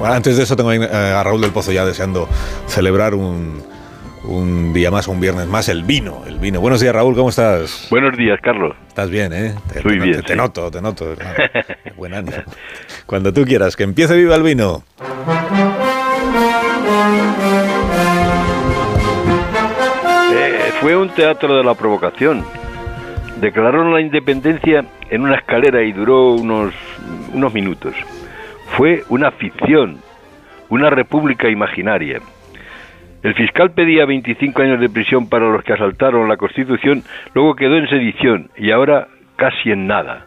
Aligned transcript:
Bueno, 0.00 0.14
antes 0.14 0.38
de 0.38 0.44
eso 0.44 0.56
tengo 0.56 0.72
eh, 0.72 0.82
a 0.82 1.22
Raúl 1.22 1.42
del 1.42 1.50
Pozo 1.50 1.72
ya 1.72 1.84
deseando 1.84 2.26
celebrar 2.66 3.14
un, 3.14 3.62
un 4.24 4.72
día 4.72 4.90
más, 4.90 5.06
un 5.08 5.20
viernes 5.20 5.46
más, 5.46 5.68
el 5.68 5.82
vino, 5.82 6.22
el 6.26 6.38
vino. 6.38 6.58
Buenos 6.58 6.80
días, 6.80 6.94
Raúl, 6.94 7.14
¿cómo 7.14 7.28
estás? 7.28 7.86
Buenos 7.90 8.16
días, 8.16 8.40
Carlos. 8.42 8.74
Estás 8.88 9.10
bien, 9.10 9.30
¿eh? 9.34 9.54
Te, 9.70 9.82
Muy 9.82 9.98
bien. 9.98 10.22
Te, 10.22 10.34
noto, 10.34 10.70
te 10.70 10.80
noto. 10.80 11.14
Buen 11.98 12.14
ánimo. 12.14 12.38
Cuando 13.04 13.30
tú 13.30 13.44
quieras, 13.44 13.76
que 13.76 13.82
empiece 13.82 14.16
viva 14.16 14.36
el 14.36 14.42
vino. 14.42 14.84
Eh, 20.32 20.72
fue 20.80 20.96
un 20.96 21.10
teatro 21.10 21.58
de 21.58 21.62
la 21.62 21.74
provocación. 21.74 22.42
Declararon 23.38 23.92
la 23.92 24.00
independencia 24.00 24.82
en 25.10 25.20
una 25.20 25.36
escalera 25.36 25.82
y 25.82 25.92
duró 25.92 26.32
unos, 26.32 26.72
unos 27.34 27.52
minutos. 27.52 27.94
Fue 28.80 29.02
una 29.10 29.30
ficción, 29.32 29.98
una 30.70 30.88
república 30.88 31.50
imaginaria. 31.50 32.18
El 33.22 33.34
fiscal 33.34 33.72
pedía 33.72 34.06
25 34.06 34.62
años 34.62 34.80
de 34.80 34.88
prisión 34.88 35.28
para 35.28 35.50
los 35.50 35.62
que 35.64 35.74
asaltaron 35.74 36.26
la 36.30 36.38
Constitución, 36.38 37.02
luego 37.34 37.56
quedó 37.56 37.76
en 37.76 37.90
sedición 37.90 38.48
y 38.56 38.70
ahora 38.70 39.08
casi 39.36 39.70
en 39.70 39.86
nada. 39.86 40.24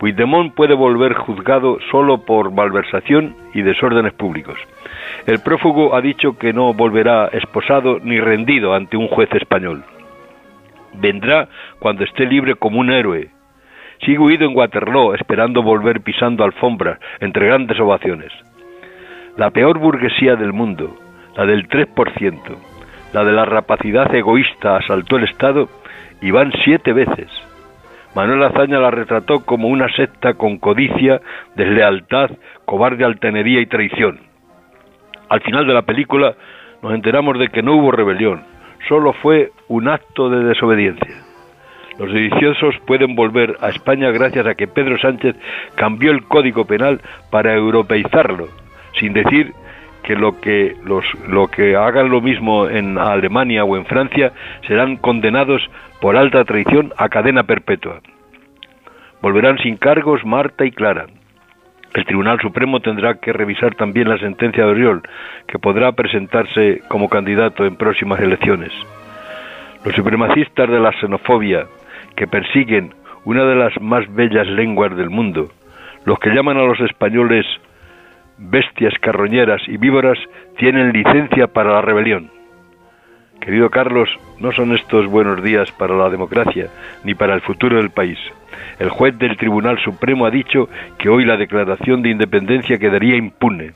Puigdemont 0.00 0.52
puede 0.54 0.74
volver 0.74 1.14
juzgado 1.14 1.78
solo 1.92 2.24
por 2.24 2.50
malversación 2.50 3.36
y 3.54 3.62
desórdenes 3.62 4.12
públicos. 4.14 4.58
El 5.28 5.38
prófugo 5.38 5.94
ha 5.94 6.00
dicho 6.00 6.36
que 6.36 6.52
no 6.52 6.74
volverá 6.74 7.28
esposado 7.28 8.00
ni 8.02 8.18
rendido 8.18 8.74
ante 8.74 8.96
un 8.96 9.06
juez 9.06 9.32
español. 9.34 9.84
Vendrá 10.94 11.48
cuando 11.78 12.02
esté 12.02 12.26
libre 12.26 12.56
como 12.56 12.80
un 12.80 12.90
héroe. 12.90 13.30
Sigue 14.04 14.18
huido 14.18 14.46
en 14.46 14.56
Waterloo, 14.56 15.14
esperando 15.14 15.62
volver 15.62 16.00
pisando 16.00 16.42
alfombras 16.42 16.98
entre 17.20 17.46
grandes 17.46 17.78
ovaciones. 17.78 18.32
La 19.36 19.50
peor 19.50 19.78
burguesía 19.78 20.34
del 20.34 20.52
mundo, 20.52 20.96
la 21.36 21.46
del 21.46 21.68
3%, 21.68 22.40
la 23.12 23.24
de 23.24 23.32
la 23.32 23.44
rapacidad 23.44 24.12
egoísta 24.12 24.76
asaltó 24.76 25.16
el 25.16 25.24
Estado 25.24 25.68
y 26.20 26.32
van 26.32 26.52
siete 26.64 26.92
veces. 26.92 27.30
Manuel 28.14 28.42
Azaña 28.42 28.78
la 28.78 28.90
retrató 28.90 29.44
como 29.44 29.68
una 29.68 29.88
secta 29.94 30.34
con 30.34 30.58
codicia, 30.58 31.20
deslealtad, 31.54 32.30
cobarde 32.64 33.04
altanería 33.04 33.60
y 33.60 33.66
traición. 33.66 34.18
Al 35.28 35.40
final 35.42 35.66
de 35.66 35.74
la 35.74 35.82
película 35.82 36.34
nos 36.82 36.92
enteramos 36.92 37.38
de 37.38 37.48
que 37.48 37.62
no 37.62 37.76
hubo 37.76 37.92
rebelión, 37.92 38.42
solo 38.88 39.12
fue 39.12 39.52
un 39.68 39.88
acto 39.88 40.28
de 40.28 40.44
desobediencia. 40.44 41.21
Los 41.98 42.10
sediciosos 42.10 42.74
pueden 42.86 43.14
volver 43.14 43.56
a 43.60 43.68
España 43.68 44.10
gracias 44.10 44.46
a 44.46 44.54
que 44.54 44.66
Pedro 44.66 44.98
Sánchez 44.98 45.36
cambió 45.74 46.10
el 46.10 46.24
Código 46.24 46.64
Penal 46.64 47.00
para 47.30 47.54
europeizarlo, 47.54 48.48
sin 48.98 49.12
decir 49.12 49.52
que 50.02 50.16
lo 50.16 50.40
que 50.40 50.74
los 50.84 51.04
lo 51.28 51.48
que 51.48 51.76
hagan 51.76 52.10
lo 52.10 52.20
mismo 52.20 52.68
en 52.68 52.98
Alemania 52.98 53.64
o 53.64 53.76
en 53.76 53.86
Francia 53.86 54.32
serán 54.66 54.96
condenados 54.96 55.62
por 56.00 56.16
alta 56.16 56.44
traición 56.44 56.92
a 56.96 57.08
cadena 57.08 57.44
perpetua. 57.44 58.00
Volverán 59.20 59.58
sin 59.58 59.76
cargos 59.76 60.24
Marta 60.24 60.64
y 60.64 60.72
Clara. 60.72 61.06
El 61.94 62.06
Tribunal 62.06 62.40
Supremo 62.40 62.80
tendrá 62.80 63.20
que 63.20 63.32
revisar 63.32 63.74
también 63.74 64.08
la 64.08 64.18
sentencia 64.18 64.64
de 64.64 64.70
Oriol, 64.70 65.02
que 65.46 65.58
podrá 65.58 65.92
presentarse 65.92 66.80
como 66.88 67.08
candidato 67.08 67.66
en 67.66 67.76
próximas 67.76 68.18
elecciones. 68.20 68.72
Los 69.84 69.94
supremacistas 69.94 70.70
de 70.70 70.80
la 70.80 70.92
xenofobia, 70.92 71.66
que 72.16 72.26
persiguen 72.26 72.94
una 73.24 73.44
de 73.44 73.54
las 73.54 73.80
más 73.80 74.12
bellas 74.14 74.46
lenguas 74.46 74.96
del 74.96 75.10
mundo, 75.10 75.50
los 76.04 76.18
que 76.18 76.30
llaman 76.30 76.56
a 76.56 76.64
los 76.64 76.80
españoles 76.80 77.46
bestias 78.38 78.94
carroñeras 79.00 79.62
y 79.68 79.76
víboras 79.76 80.18
tienen 80.58 80.92
licencia 80.92 81.46
para 81.46 81.72
la 81.72 81.82
rebelión. 81.82 82.30
Querido 83.40 83.70
Carlos, 83.70 84.08
no 84.38 84.52
son 84.52 84.74
estos 84.74 85.06
buenos 85.06 85.42
días 85.42 85.70
para 85.72 85.96
la 85.96 86.08
democracia 86.10 86.68
ni 87.04 87.14
para 87.14 87.34
el 87.34 87.40
futuro 87.40 87.76
del 87.76 87.90
país. 87.90 88.18
El 88.78 88.88
juez 88.88 89.18
del 89.18 89.36
Tribunal 89.36 89.78
Supremo 89.80 90.26
ha 90.26 90.30
dicho 90.30 90.68
que 90.98 91.08
hoy 91.08 91.24
la 91.24 91.36
declaración 91.36 92.02
de 92.02 92.10
independencia 92.10 92.78
quedaría 92.78 93.16
impune. 93.16 93.72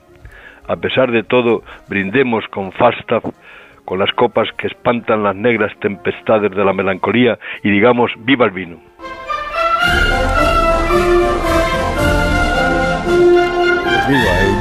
A 0.68 0.76
pesar 0.76 1.10
de 1.10 1.22
todo, 1.22 1.62
brindemos 1.88 2.46
con 2.48 2.72
Falstaff, 2.72 3.24
con 3.86 3.98
las 3.98 4.12
copas 4.12 4.48
que 4.58 4.66
espantan 4.66 5.22
las 5.22 5.34
negras 5.34 5.72
tempestades 5.80 6.50
de 6.50 6.64
la 6.64 6.74
melancolía 6.74 7.38
y 7.62 7.70
digamos 7.70 8.10
viva 8.18 8.44
el 8.44 8.50
vino. 8.50 8.76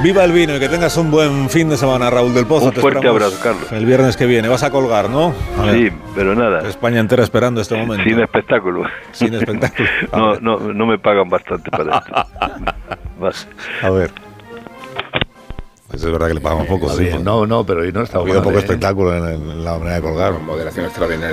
Viva 0.01 0.23
el, 0.23 0.31
vino 0.31 0.55
y 0.55 0.59
que 0.59 0.69
tengas 0.69 0.97
un 0.97 1.11
buen 1.11 1.49
fin 1.49 1.69
de 1.69 1.77
semana, 1.77 2.09
Raúl 2.09 2.33
del 2.33 2.47
Pozo. 2.47 2.67
Un 2.67 2.73
fuerte 2.73 3.07
abrazo, 3.07 3.39
Carlos. 3.43 3.71
El 3.71 3.85
viernes 3.85 4.17
que 4.17 4.25
viene 4.25 4.47
vas 4.47 4.63
a 4.63 4.71
colgar, 4.71 5.09
¿no? 5.09 5.33
sí, 5.71 5.91
pero 6.15 6.33
nada. 6.33 6.67
España 6.67 6.99
entera 6.99 7.23
esperando 7.23 7.61
este 7.61 7.75
momento. 7.75 8.03
Sin 8.03 8.19
espectáculo. 8.19 8.85
Sin 9.11 9.33
espectáculo. 9.35 9.87
no, 10.13 10.39
no, 10.39 10.73
no 10.73 10.85
me 10.87 10.97
pagan 10.97 11.29
bastante 11.29 11.69
para 11.69 11.97
esto. 11.97 12.13
A 13.83 13.89
ver. 13.89 14.24
Pues 15.95 16.03
es 16.03 16.11
verdad 16.11 16.27
que 16.27 16.33
le 16.33 16.41
pagamos 16.41 16.67
poco, 16.67 16.89
sí. 16.89 17.09
No, 17.23 17.47
no, 17.47 17.65
pero 17.65 17.79
hoy 17.79 17.93
no 17.93 18.01
está. 18.01 18.17
Ha 18.17 18.21
habido 18.21 18.43
poco 18.43 18.57
¿eh? 18.57 18.59
espectáculo 18.59 19.15
en, 19.15 19.41
en, 19.49 19.63
la 19.63 19.77
manera 19.77 19.95
de 19.95 20.01
colgar. 20.01 20.33
Moderación 20.41 20.87
extraordinaria. 20.87 21.23